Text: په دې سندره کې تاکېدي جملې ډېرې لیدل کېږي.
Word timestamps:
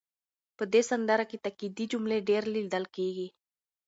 په 0.57 0.63
دې 0.73 0.81
سندره 0.89 1.25
کې 1.29 1.37
تاکېدي 1.45 1.85
جملې 1.91 2.17
ډېرې 2.29 2.49
لیدل 2.55 2.85
کېږي. 2.95 3.27